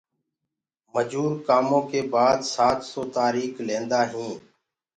مجور 0.93 1.31
ڪآموُ 1.47 1.79
ڪي 1.89 2.01
بآد 2.13 2.39
سآت 2.53 2.77
سو 2.91 3.01
تآريڪ 3.15 3.53
لينٚدآ 3.67 4.01
هينٚ 4.11 4.37